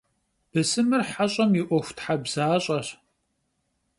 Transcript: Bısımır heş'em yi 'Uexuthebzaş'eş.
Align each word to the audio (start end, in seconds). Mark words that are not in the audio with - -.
Bısımır 0.53 1.01
heş'em 1.13 1.51
yi 1.57 1.63
'Uexuthebzaş'eş. 1.67 2.87